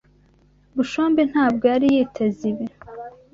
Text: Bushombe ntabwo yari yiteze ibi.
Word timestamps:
Bushombe 0.75 1.21
ntabwo 1.31 1.63
yari 1.73 1.87
yiteze 1.95 2.41
ibi. 2.51 2.65